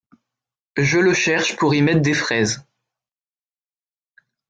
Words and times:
Je 0.79 0.97
le 0.97 1.13
cherche 1.13 1.55
pour 1.57 1.75
y 1.75 1.83
mettre 1.83 2.01
des 2.01 2.15
fraises. 2.15 2.65